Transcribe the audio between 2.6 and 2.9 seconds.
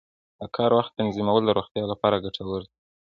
دي.